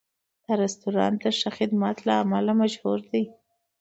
[0.45, 3.23] دا رستورانت د ښه خدمت له امله مشهور دی.